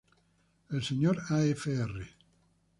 [0.79, 0.89] S.
[1.39, 2.07] Afr.